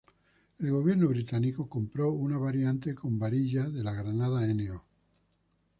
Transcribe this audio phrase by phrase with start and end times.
[0.57, 4.83] El gobierno británico compró una variante con varilla de la granada No.